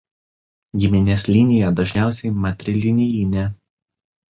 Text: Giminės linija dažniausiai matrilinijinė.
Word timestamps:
Giminės 0.83 1.25
linija 1.35 1.69
dažniausiai 1.81 2.33
matrilinijinė. 2.47 3.47